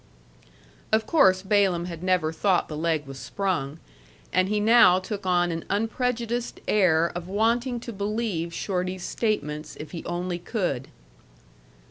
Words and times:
Of 0.91 1.05
course 1.05 1.43
Balaam 1.43 1.85
had 1.85 2.01
never 2.01 2.33
thought 2.33 2.67
the 2.69 2.75
leg 2.75 3.05
was 3.05 3.19
sprung, 3.19 3.77
and 4.33 4.49
he 4.49 4.59
now 4.59 4.97
took 4.97 5.27
on 5.27 5.51
an 5.51 5.63
unprejudiced 5.69 6.59
air 6.67 7.11
of 7.13 7.27
wanting 7.27 7.79
to 7.81 7.93
believe 7.93 8.51
Shorty's 8.51 9.03
statements 9.03 9.75
if 9.79 9.91
he 9.91 10.03
only 10.05 10.39
could. 10.39 10.87